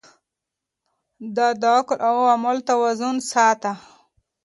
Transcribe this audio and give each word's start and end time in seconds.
ده 1.35 1.47
د 1.61 1.63
عقل 1.77 1.97
او 2.09 2.15
عمل 2.33 2.57
توازن 2.69 3.15
ساته. 3.31 3.73